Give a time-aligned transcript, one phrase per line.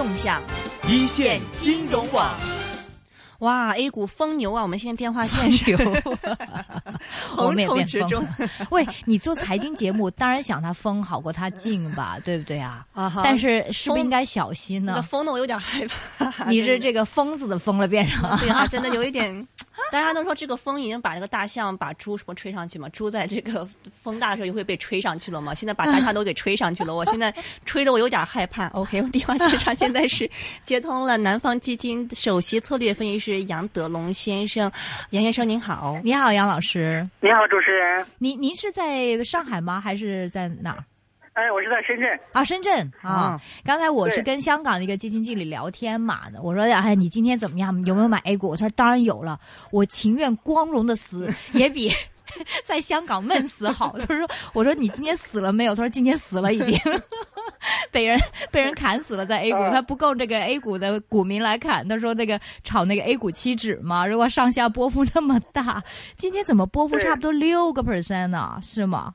[0.00, 0.40] 动向。
[0.88, 2.30] 一线金融网。
[3.40, 4.62] 哇，A 股疯牛啊！
[4.62, 5.78] 我们现在电话线上
[7.36, 8.34] 我们也变疯了。
[8.70, 12.86] 喂，你做财经节目，当然想它疯好过它静吧， 对不对啊？
[12.94, 15.02] 啊但是是不是应该小心呢那？
[15.02, 16.48] 疯的我有点害怕。
[16.48, 19.46] 你是这个疯子的疯了，变成 对啊，真的有一点。
[19.90, 25.54] 大家都说这个风已经把那个大象、把猪什么吹上去嘛，猪在这个风大的时候就会被吹上去了嘛。
[25.54, 27.34] 现在把大象都给吹上去了，我现在
[27.64, 28.68] 吹的我有点害怕。
[28.68, 30.30] OK，我电话线上 现在是
[30.64, 34.70] 接通了南方基金首席策略分析师杨德龙先生，
[35.10, 35.98] 杨先生您好。
[36.04, 38.06] 你好，杨老师，你好，主持人。
[38.18, 39.80] 您您是在上海吗？
[39.80, 40.84] 还是在哪儿？
[41.34, 42.20] 哎，我是在深圳。
[42.32, 43.40] 啊，深圳啊嗯！
[43.64, 47.72] 刚才我是跟香港的一个基金经理聊天嘛，我说：“哎，你今天怎么样？
[47.86, 49.38] 有没有买 A 股？”他说：“当然有了，
[49.70, 51.90] 我情愿光荣的死， 也比
[52.64, 56.76] 在香港闷死好。”他说：“我说你今天死了没有？”他说：“今天死了，已经
[57.92, 58.18] 被人
[58.50, 61.86] 被人砍死了，在 A 股，啊他不够这个 A 股的股民来砍。
[61.88, 65.82] 他说这个炒那个 A 股期指嘛，如果上下波幅那么大，
[66.16, 68.58] 今天怎么波幅差不多六个 percent 呢？
[68.62, 69.14] 是吗？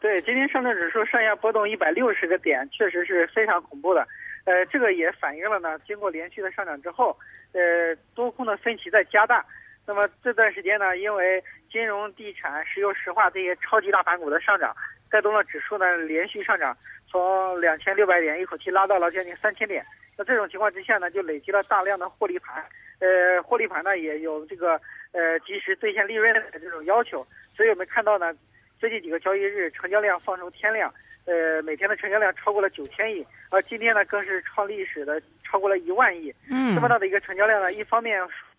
[0.00, 4.06] 对，今天上证指数上下波动一百六十个点，确实是非常恐怖的。
[4.46, 7.14] 呃，这个也反映了呢，经过连续的上涨之后，
[7.52, 9.44] 呃，多空的分歧在加大。
[9.86, 14.74] 那么这段时间呢，因为金融、地产、石油石化这些超级大盘股的上涨，
[15.10, 16.74] 带动了指数呢连续上涨，
[17.06, 19.84] 从两千六百点一口气拉到了将近三千点。
[20.16, 22.64] 那这种情况之下呢，就累积了大量的获利盘，
[23.00, 24.80] 呃，获利盘呢也有这个
[25.12, 28.32] 呃及时兑现利润的这种要求，所以我们看到呢，
[28.80, 30.92] 最近几个交易日成交量放出天量，
[31.26, 36.34] 呃，每天的成交量超过了九千亿，而今天呢更是创历史的超过了一万亿。
[36.48, 38.18] 嗯这么大的一个成交量呢，一方面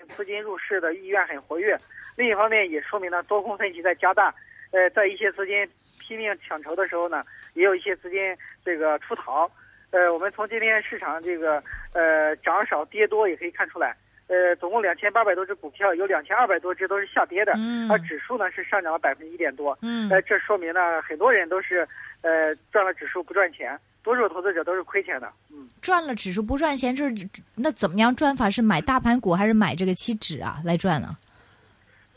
[0.10, 1.76] 资金入市的意愿很活跃，
[2.16, 4.32] 另一方面也说明呢多空分歧在加大。
[4.70, 5.68] 呃，在一些资金
[6.00, 7.24] 拼命抢筹的时候呢，
[7.56, 9.50] 也有一些资金这个出逃。
[9.90, 11.62] 呃，我们从今天市场这个
[11.94, 13.98] 呃涨少跌多也可以看出来，
[14.32, 19.78] 呃，总共两千八百多只股票，有两千二百多只都是下跌的，嗯而指数呢是上涨了百分之一点多。
[19.82, 21.86] 嗯呃，这说明呢，很多人都是
[22.22, 25.30] 呃赚了指数不赚钱，多数投资者都是亏钱的。
[25.52, 25.68] 嗯。
[25.82, 27.14] 赚了指数不赚钱，就是
[27.56, 28.50] 那怎么样赚法？
[28.50, 31.10] 是买大盘股还是买这个期指啊来赚呢？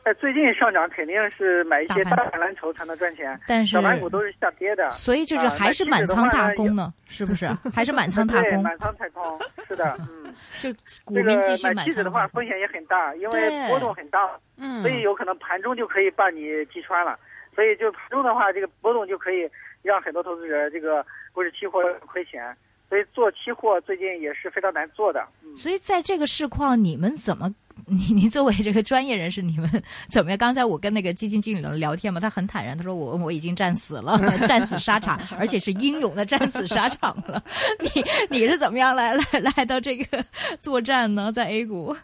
[0.05, 4.89] 呃，最近上涨肯定是买一些大盘蓝筹才能赚钱，但是小盘股都是下跌的。
[4.91, 7.47] 所以就是啊还是满仓踏空呢，是不是？
[7.75, 10.71] 还是满仓踏对，空，满仓踏空，是的， 嗯，就
[11.05, 12.05] 股这民继续个买期指。
[12.05, 17.19] 的话风险也很大，因为波动很大，嗯所以有可能盘中就可以把你击穿了。
[17.55, 19.49] 所以就盘中的话，这个波动就可以
[19.83, 22.55] 让很多投资者这个股指期货亏钱。
[22.91, 25.27] 所以做期货最近也是非常难做的。
[25.43, 27.53] 嗯，所以在这个市况，你们怎么？
[27.87, 29.69] 你你作为这个专业人士，你们
[30.11, 30.39] 怎么样？
[30.39, 37.43] 刚才我跟那个基金经理聊天嘛，他很坦然，他说我我已经战死了，战死沙场，而且是英勇的战死沙场了。
[37.81, 39.23] 你你是怎么样来来
[39.57, 40.25] 来到这个
[40.61, 41.31] 作战呢？
[41.33, 41.95] 在 A 股？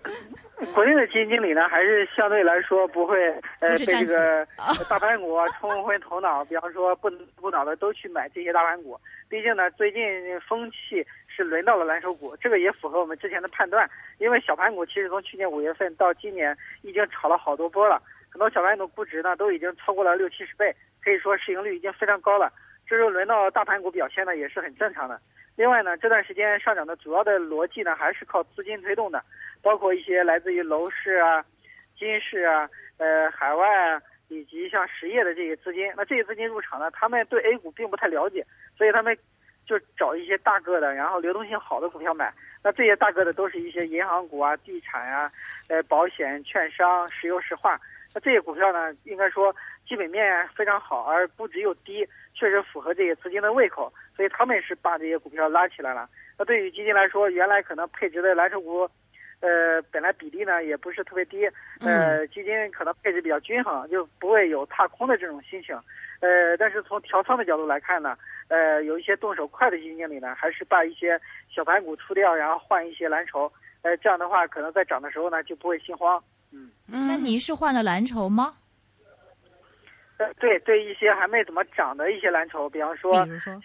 [0.74, 3.16] 国内的基金经理呢，还是相对来说不会
[3.60, 4.46] 呃被这个
[4.90, 8.98] 大盘股啊冲昏头脑，比方说不不脑的都去买这些大盘股。
[9.26, 10.02] 毕竟呢，最近
[10.46, 11.02] 风气
[11.42, 13.88] 轮到了蓝筹股，这个也符合我们之前的判断。
[14.18, 22.52] 因为小盘股其实从去年五月份到今年已经炒了好多波了，很多小盘股估值呢都已经超过了六七十倍，可以说市盈率已经非常高了。
[22.86, 25.20] 这时候轮到大盘股表现呢，也是很正常的。
[25.56, 29.22] 另外呢，这段时间上涨的主要的逻辑呢，还是靠资金推动的，
[29.62, 31.44] 包括一些来自于楼市啊、
[31.98, 35.92] 金市啊、呃海外啊，以及像实业的这些资金。
[35.96, 38.44] 那这些资金入场呢，他们对 A 股并不太了解，
[38.76, 39.16] 所以他们
[39.70, 42.34] 就找一些大个的，然后流动性好的股票买。
[42.60, 45.30] 那这些大个的都是一些银行股啊、地产啊、
[45.68, 47.80] 呃保险、券商、石油石化。
[48.12, 49.54] 那这些股票呢，应该说
[49.86, 52.04] 基本面非常好，而估值又低，
[52.34, 56.08] 确实符合这些资金的胃口，所以他们是把这些股票拉起来了。
[56.36, 58.90] 那对于基金来说，原来可能配置的蓝筹股，
[59.40, 61.48] 呃，本来比例呢也不是特别低，
[61.80, 65.74] 呃，基金可能配置比较均衡，就不会有踏空的这种心情。
[66.20, 68.16] 呃，但是从调仓的角度来看呢，
[68.48, 71.18] 呃，有一些动手快的基金经理呢，还是把一些
[71.48, 73.50] 小盘股出掉，然后换一些蓝筹。
[73.82, 76.22] 呃，这样的话，可能在涨的时候呢，就不会心慌。
[76.52, 78.54] 嗯，那您是换了蓝筹吗？
[80.18, 83.14] 呃，对对，一些还没怎么涨的一些蓝筹，比方说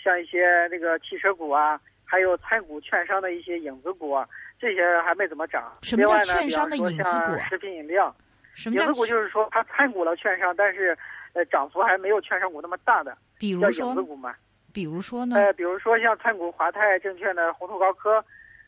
[0.01, 4.27] 像一些那个汽车股啊，还有参股券商的一些影子股啊，
[4.59, 5.71] 这些还没怎么涨。
[5.81, 8.15] 什么叫另外呢券商的比方说影子股食品饮料，
[8.53, 10.97] 什么叫影子股就是说它参股了券商，但是
[11.33, 13.89] 呃涨幅还没有券商股那么大的，叫比如说？
[13.89, 14.33] 影子股嘛。
[14.71, 15.37] 比如说呢？
[15.37, 18.23] 呃，比如说像参股华泰证券的宏图高科，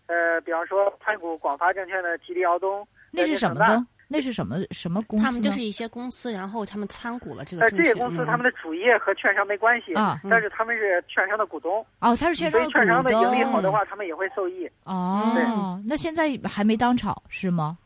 [0.05, 3.85] 呃，比方说参股广发证券的吉利敖东，那是什么的的？
[4.07, 5.25] 那是什么什么公司？
[5.25, 7.85] 他们就是一些公司，然后他们参股了这个呃，证券。
[7.85, 14.69] 这些公司他们的主业和券商没关系啊但是他们是券商的股东，哦，他是券商所以券商的盈利好的话，他们也会受益。
[14.83, 17.77] 哦，那现在还没当炒是吗？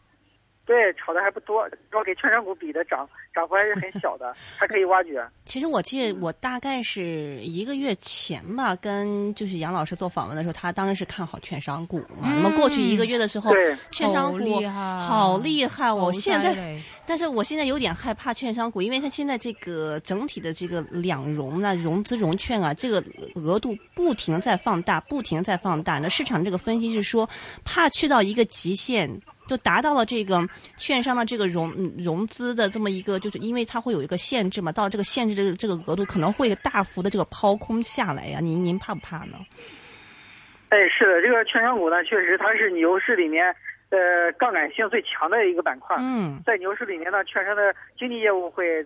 [0.71, 5.21] 对，炒的还不多，说给券商股比的涨涨幅还是很小的， 还可以挖掘。
[5.43, 12.31] 其实我记得我大概是一个月前吧，跟就是杨老师做访问的时候，他当然是看好券商股嘛。
[12.33, 13.51] 那么过去一个月的时候，
[13.91, 23.03] 券商股好厉害，我现在但是我现在有点害怕券商股，因为它现在这个整体的这个两融啊、融资融券啊，这个
[23.35, 25.99] 额度不停在放大，不停在放大。
[25.99, 27.29] 那市场这个分析是说，
[27.65, 29.21] 怕去到一个极限。
[29.51, 30.41] 就达到了这个
[30.77, 39.37] 券商的这个融嗯融资的这么一个，就是因为它会有一个限制嘛，到这个限制这个这个额度可能会大幅的这个抛空下来呀、您您怕不怕呢？
[40.69, 43.53] 哎，是的，这个券商股呢，确实它是牛市里面
[43.89, 45.97] 呃杠杆性最强的一个板块。
[45.99, 48.81] 嗯在牛市里面呢，券商的经纪业务会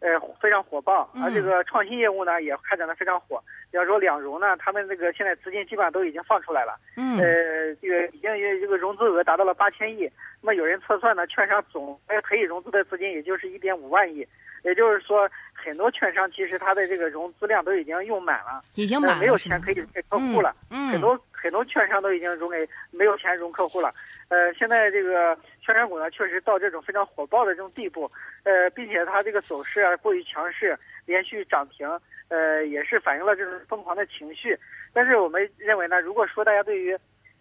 [0.00, 3.42] 呃非常火爆，而这个创新业务呢也开展的非常火。
[3.70, 8.30] 比方说两融呢，他们这个现在资金基本上都已经放出来了，嗯呃，这个已经
[8.60, 10.10] 这个融资额达到了八千亿。
[10.42, 14.26] 那么有人测算呢，券商总还可以融资的资金也就是一点五万亿，
[14.64, 15.30] 也就是说，
[15.62, 20.54] 很多券商其实它的这个融资量都已经用满了，已经满了呃、没有钱可以给客户了。
[20.70, 23.94] 嗯很多很多券商都已经融给没有钱融客户了。
[24.28, 28.10] 呃，现在这个券商股呢，确实到这种非常火爆的这种地步，
[28.44, 30.76] 呃，并且它这个走势啊过于强势，
[31.06, 31.88] 连续涨停，
[32.28, 34.58] 呃，也是反映了这种疯狂的情绪。
[34.92, 36.96] 但是我们认为呢，如果说大家对于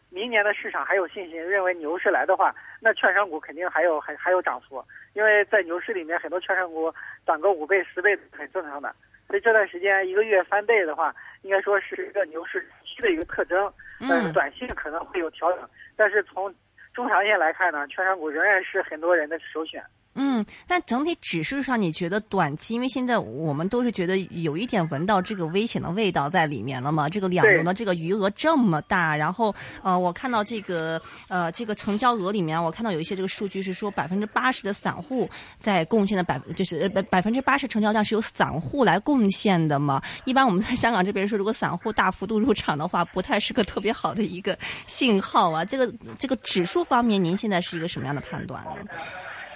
[0.09, 4.83] 明年的市场还有信心，认为牛市来的话，那券商股肯定还有还还有涨幅，
[5.13, 6.91] 因为在牛市里面，很多券商股
[7.25, 8.93] 涨个五倍、十倍很正常的。
[9.27, 11.13] 所以这段时间一个月翻倍的话，
[11.43, 13.65] 应该说是一个牛市期的一个特征。
[14.01, 16.53] 呃，嗯短线可能会有调整，但是从
[16.93, 19.83] 中长线来看呢，券商股仍然是很多人的首选。
[20.15, 27.07] 嗯，但整体指数上，你觉得短期，因为现在我们都是觉得有一点闻到这个危险的味道在里面了嘛？
[27.07, 35.29] 这个两融的这个余额这么大，然后呃，我看到这个呃这个成交额里面，我看到有一些这个数据是说百分之八十的散户
[35.59, 40.01] 在贡献的百就是呃百百分之八十成交量是由散户来贡献的嘛？
[40.25, 45.63] 一般我们在香港这边说，如果散户大幅度入场的话，不太是个特别好的一个信号啊。
[45.63, 48.75] 这个这个指数方面，您现在是一个什么样的判断呢？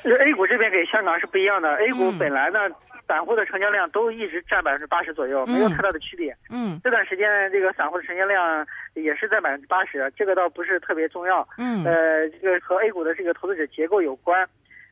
[0.03, 2.59] 就是 A 股这边给香港是不一样的，A 股嗯本来呢，
[3.07, 6.35] 散户的成交量都一直占百分之八十左右，没有太大的区别。
[6.49, 8.65] 嗯这段时间这个散户的成交量
[8.95, 11.47] 也是在百分之八十，这个倒不是特别重要。
[11.57, 14.45] 嗯呃，这个和 A 股的这个投资者结构有关。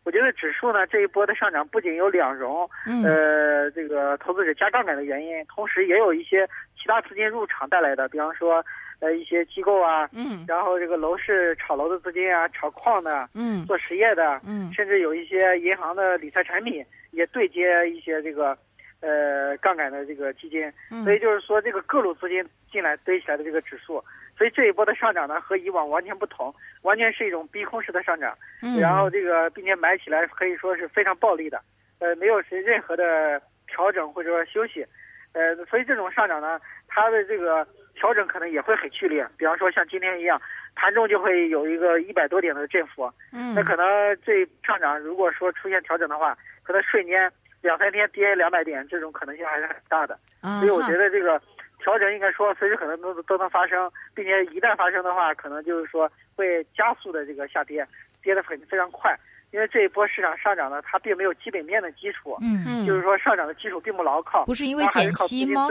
[0.04, 8.66] 我觉得指数呢这一波的上涨不仅有两融，嗯呃，这个投资者加杠杆的原因，同时也有一些其他资金入场带来的，比方说，
[9.02, 10.46] 呃，一些机构啊，嗯。
[10.48, 13.66] 然后这个楼市炒楼的资金啊，炒矿的，嗯。
[13.66, 14.72] 做实业的，嗯。
[14.72, 18.58] 甚至有一些银行的理财产品也对接一些这个，
[19.02, 21.04] 呃，杠杆的这个基金，嗯。
[21.04, 24.04] 所以就是说这个各路资金进来堆起来的这个指数，
[24.38, 26.54] 所以这一波的上涨呢和以往完全不同，
[26.84, 28.80] 完全是一种逼空式的上涨，嗯。
[28.80, 31.60] 然后这个并且买起来可以说是非常暴利的，
[31.98, 34.86] 呃，没有谁任何的调整或者说休息，
[35.34, 37.68] 呃，所以这种上涨呢，它的这个
[38.02, 40.42] 调整可能也会很剧烈，比方说像今天一样，
[40.74, 43.86] 盘中就会有一个一百多点的振幅，嗯那可能
[44.26, 47.32] 这上涨如果说出现调整的话，可能瞬间
[47.62, 50.18] 两三天跌两百点，这种可能性还是很大的。
[50.42, 51.40] 啊所以我觉得这个
[51.78, 57.88] 调整应该说随时可能都都能发生，并且一旦发生的话，可能就是说会加速的这个下跌，
[58.24, 59.16] 跌得很非常快。
[59.52, 65.68] 因为这一波市场上涨呢，它并没有基本面的基础，嗯，嗯就是说上涨的基础并不牢靠，不是因为减息吗？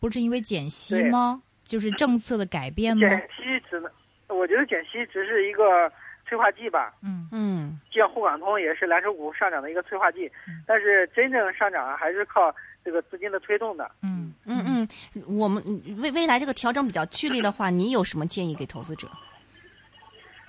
[0.00, 1.42] 不是因为减息吗？
[1.64, 3.08] 就是政策的改变吗？
[3.08, 3.90] 减息只能，
[4.28, 5.90] 我觉得减息只是一个
[6.28, 6.94] 催化剂吧。
[7.02, 12.54] 嗯嗯就像沪港通也是蓝筹股上涨的一个催化剂嗯，但是真正上涨啊还是靠
[12.84, 13.90] 这个资金的推动的。
[14.02, 14.88] 嗯嗯嗯，
[15.26, 15.62] 我们
[15.98, 19.08] 未未来这个调整比较剧烈的话，你有什么建议给投资者？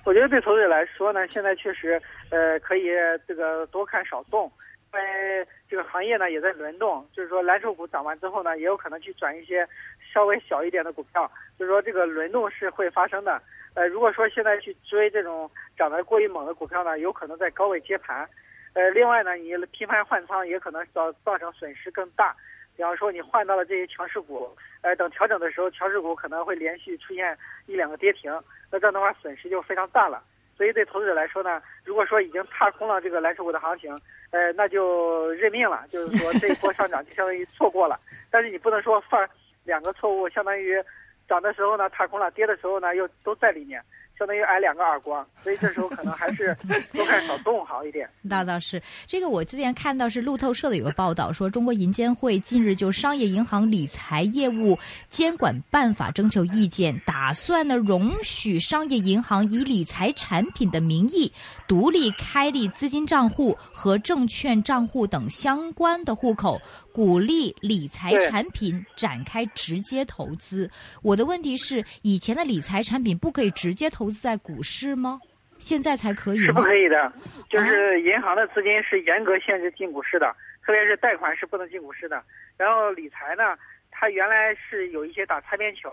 [0.04, 2.84] 我觉得对投资者来说呢，现在确实呃可以
[3.26, 4.50] 这个多看少动，
[4.92, 9.66] 因为这个行业呢也在轮动，就是说蓝筹股涨完之后呢，也有可能去转一些
[10.12, 13.40] 稍微小一点的股票，就是说这个轮动是会发生的。
[13.74, 18.26] 呃，如果说现在去追这种涨得过于猛的股票呢，有可能在高位接盘。
[18.72, 22.34] 呃，另外呢，你频繁换仓也可能造造成损失更大。
[22.74, 24.48] 比方说你换到了这些强势股，
[24.82, 28.30] 呃，等调整的时候，强势股可能会连续出现一两个跌停，
[28.70, 30.22] 那这样的话损失就非常大了。
[30.56, 33.94] 所以对投资者来说呢，如果说已经踏空了这个蓝筹股的行情，
[34.30, 38.00] 呃，那就认命了，就是说这一波上涨就相当于错过了。
[38.30, 39.28] 但是你不能说犯
[39.64, 40.82] 两个错误，相当于
[41.28, 43.82] 涨的时候呢踏空了，跌的时候呢又都在里面，
[44.18, 46.56] 相当于挨两个耳光，所以这时候可能还是
[46.92, 48.08] 多看少动好一点。
[48.22, 61.30] 那倒是，这个我之前看到是路透社的有个报道说，中国银监会近日就商业银行理财业务监管办法征求意见，打算呢容许商业银行以理财产品的名义
[61.68, 66.60] 独立开立资金账户和证券账户等相关的户口，
[66.92, 70.70] 鼓励理财产品展开直接投资。
[71.02, 75.20] 我的问题是，以前的理财产品不可以直接投资在股市吗？
[75.58, 76.52] 现在才可以是？
[76.52, 77.12] 不可以的，
[77.48, 82.22] 就是银行的资金是严格限制进股市的，特别是贷款是不能进股市的。
[82.58, 83.56] 然后理财呢，
[83.90, 85.90] 它原来是有一些打擦边球，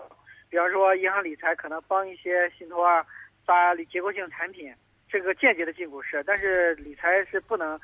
[0.50, 3.04] 比方说银行理财可能帮一些信托啊
[3.46, 4.70] 发结构性产品，
[5.08, 7.80] 这个间接的进股市，但是理财是不能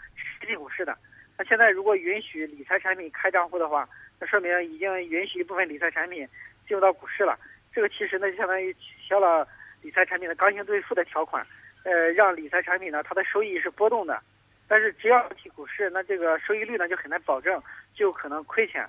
[0.47, 0.95] 进股市的。
[1.39, 3.89] 那现在如果允许理财产品开账户的话，
[4.21, 6.29] 那说明已经允许一部分理财产品
[6.69, 7.39] 进入到股市了。
[7.73, 9.49] 这个其实呢，就相当于取消了
[9.83, 11.47] 理财产品的刚性兑付的条款。
[11.83, 14.21] 呃，让理财产品呢，它的收益是波动的，
[14.69, 17.63] 但是只要提股市，那这个收益率呢就很难保证，
[17.95, 18.87] 就可能亏钱。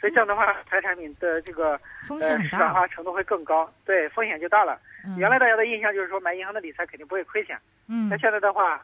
[0.00, 4.78] 所以这样的话，理财产品的这个呃市风险很大场化程度会更高，对风险就大了。
[5.04, 8.80] 嗯原来大家的印象就是说买银行的理财肯定不会亏钱，嗯那现在的话，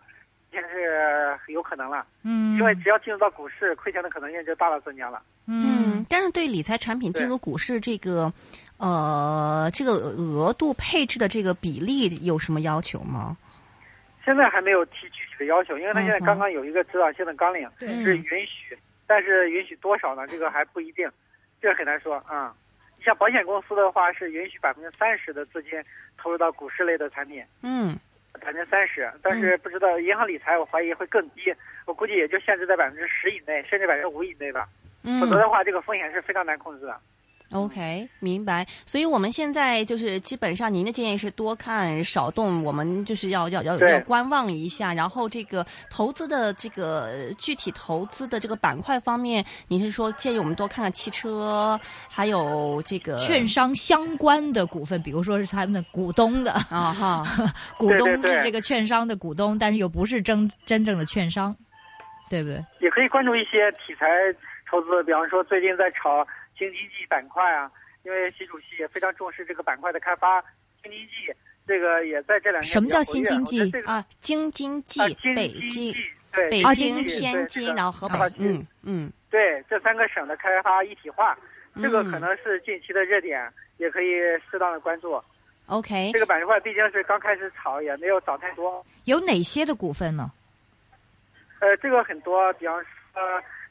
[0.51, 5.23] 现在是有可能了，嗯，因为只要进入到股市，亏钱的可能性就大大增加了。
[5.47, 8.33] 嗯，但是对理财产品进入股市这个，
[8.79, 13.37] 呃，这个额度配置的这个比例有什么要求吗？
[14.25, 20.27] 现在还没有提具体的要求，因为它现在刚刚有一个指导性的纲领，对是允许，但是允许多少呢？
[20.27, 21.07] 这个还不一定，
[21.61, 22.55] 这个很难说啊。
[22.97, 25.73] 你像保险公司的话，是允许百分之三十的资金
[26.17, 27.95] 投入到股市类的产品，嗯
[28.33, 34.67] 百分之三十，但是不知道银行理财，我怀疑会更低，我估计也就限制在百分之十以内，甚至百分之五以内吧。
[35.21, 36.97] 否则嗯的话，这个风险是非常难控制的。
[37.53, 38.67] ，OK，明白。
[38.85, 44.93] 所以我们现在就是基本上，您的建议是多看少动，我们就是要要要要观望一下。
[44.93, 51.79] 然后这个投资的这个呃具体投资的这个板块方面，你是说建议我们多看看汽车，
[52.11, 57.25] 还有这个券商相关的股份，比如说是他们的股东的啊哈，
[57.79, 61.55] 股东是这个券商的股东，但是又不是真真正的券商，
[62.29, 62.65] 对不对？
[62.81, 64.07] 也可以关注一些题材
[64.75, 66.27] 投资，比方说最近在炒
[66.59, 67.71] 新经济板块啊，
[68.03, 70.43] 因为习主席也非常重视这个板块的开发。
[70.83, 71.33] 新经济
[71.65, 75.95] 这个也在这两年什么叫比较活跃新经济我觉得这个啊，京津冀啊，北京京、
[76.33, 81.39] 对北京、天津，然后河北，嗯嗯，对这三个省的开发一体化，
[81.81, 84.11] 这个嗯可能是近期的热点，也可以
[84.51, 85.23] 适当的关注。
[85.67, 88.85] OK，这个板块毕竟是刚开始炒，也没有涨太多。
[89.05, 90.31] 有哪些的股份呢？
[91.61, 93.23] 呃，这个很多，比方说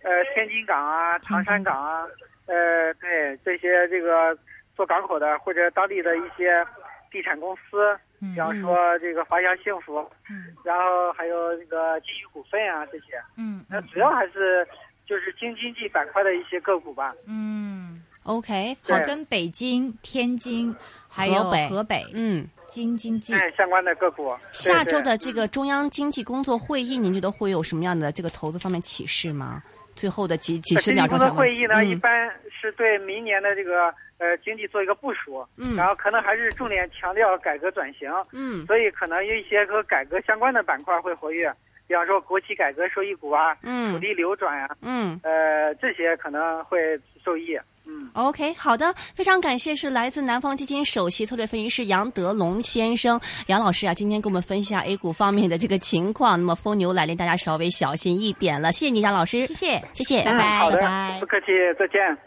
[0.03, 2.05] 呃天津港啊、唐山港啊，
[2.45, 4.37] 呃对这些这个
[4.75, 6.65] 做港口的或者当地的一些
[7.09, 8.33] 地产公司，嗯。
[8.33, 10.55] 比方说这个华夏幸福，嗯。
[10.63, 14.67] 然后还有那个金隅股份啊这些，嗯那主要还是
[15.05, 17.13] 就是京津冀板块的一些个股吧。
[17.27, 18.97] 嗯，OK，对。
[18.97, 20.75] 好，跟北京、天津
[21.09, 21.69] 还有河北。
[21.69, 24.33] 河北、嗯，京津冀，相关的个股。
[24.51, 29.61] 下周的这个中央经济工作会议，您觉得会有什么样的这个投资方面启示吗？
[29.95, 35.75] 最后的几几对经济工作十秒钟想问会议呢，一嗯般是对明年的这个呃经济做一个部署，嗯。
[35.75, 38.65] 然后可能还是重点强调改革转型，嗯。
[38.65, 41.53] 所以可能有一些和改革相关的板块会活跃，
[41.93, 47.55] 比方说国企改革受益股啊、嗯土嗯地流转啊，嗯呃这些可能会受益。
[47.85, 56.35] 嗯，，OK，好的，非常感谢，是来自南方基金首席策略分析师杨德龙先生，杨老师啊，今天给我们分析下 A 股方面的这个情况。
[56.39, 58.71] 那么疯牛来临，大家稍微小心一点了。
[58.71, 59.83] 谢谢你，杨老师，谢谢。
[59.93, 61.45] 谢谢，拜拜嗯好的拜拜，不客气，
[61.77, 62.17] 再见。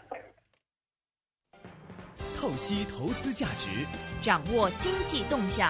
[2.39, 3.67] 透析投资价值。
[4.19, 5.65] 掌握经济动向。